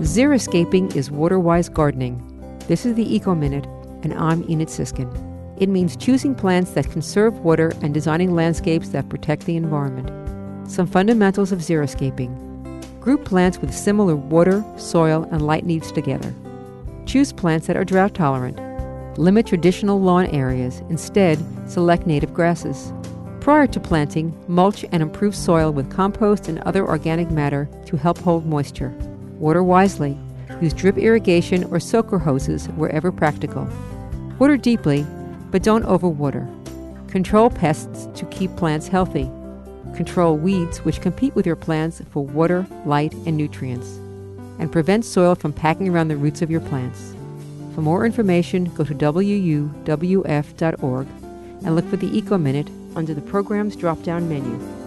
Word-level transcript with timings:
Xeriscaping 0.00 0.94
is 0.94 1.10
water-wise 1.10 1.70
gardening. 1.70 2.20
This 2.68 2.84
is 2.84 2.96
the 2.96 3.14
Eco 3.14 3.34
Minute, 3.34 3.64
and 4.02 4.12
I'm 4.12 4.44
Enid 4.50 4.68
Sisskin. 4.68 5.10
It 5.58 5.70
means 5.70 5.96
choosing 5.96 6.34
plants 6.34 6.72
that 6.72 6.90
conserve 6.90 7.38
water 7.38 7.72
and 7.80 7.94
designing 7.94 8.34
landscapes 8.34 8.90
that 8.90 9.08
protect 9.08 9.46
the 9.46 9.56
environment. 9.56 10.10
Some 10.70 10.86
fundamentals 10.86 11.50
of 11.50 11.60
xeriscaping. 11.60 13.00
Group 13.00 13.24
plants 13.24 13.56
with 13.56 13.72
similar 13.74 14.14
water, 14.16 14.62
soil, 14.76 15.26
and 15.32 15.46
light 15.46 15.64
needs 15.64 15.90
together. 15.90 16.34
Choose 17.06 17.32
plants 17.32 17.66
that 17.66 17.78
are 17.78 17.84
drought 17.84 18.12
tolerant. 18.12 18.58
Limit 19.18 19.46
traditional 19.46 19.98
lawn 19.98 20.26
areas. 20.26 20.82
Instead, 20.90 21.38
select 21.70 22.06
native 22.06 22.34
grasses. 22.34 22.92
Prior 23.40 23.66
to 23.68 23.80
planting, 23.80 24.38
mulch 24.46 24.84
and 24.92 25.02
improve 25.02 25.34
soil 25.34 25.72
with 25.72 25.90
compost 25.90 26.48
and 26.48 26.58
other 26.60 26.86
organic 26.86 27.30
matter 27.30 27.66
to 27.86 27.96
help 27.96 28.18
hold 28.18 28.44
moisture. 28.44 28.94
Water 29.38 29.62
wisely. 29.62 30.16
Use 30.60 30.72
drip 30.72 30.96
irrigation 30.96 31.64
or 31.64 31.78
soaker 31.78 32.18
hoses 32.18 32.66
wherever 32.70 33.12
practical. 33.12 33.68
Water 34.38 34.56
deeply, 34.56 35.06
but 35.50 35.62
don't 35.62 35.84
overwater. 35.84 36.46
Control 37.08 37.50
pests 37.50 38.08
to 38.18 38.24
keep 38.26 38.54
plants 38.56 38.88
healthy. 38.88 39.30
Control 39.94 40.36
weeds 40.36 40.78
which 40.84 41.00
compete 41.00 41.34
with 41.34 41.46
your 41.46 41.56
plants 41.56 42.02
for 42.10 42.24
water, 42.24 42.66
light, 42.84 43.12
and 43.26 43.36
nutrients. 43.36 43.96
And 44.58 44.72
prevent 44.72 45.04
soil 45.04 45.34
from 45.34 45.52
packing 45.52 45.88
around 45.88 46.08
the 46.08 46.16
roots 46.16 46.42
of 46.42 46.50
your 46.50 46.60
plants. 46.60 47.14
For 47.74 47.82
more 47.82 48.06
information, 48.06 48.64
go 48.74 48.84
to 48.84 48.94
wuwf.org 48.94 49.46
and 51.64 51.74
look 51.74 51.88
for 51.90 51.96
the 51.96 52.16
Eco 52.16 52.38
Minute 52.38 52.68
under 52.94 53.12
the 53.12 53.20
program's 53.20 53.76
drop 53.76 54.02
down 54.02 54.28
menu. 54.28 54.85